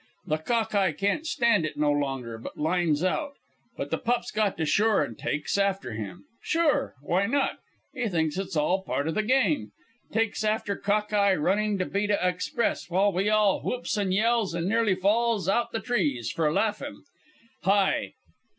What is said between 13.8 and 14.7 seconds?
and yells an'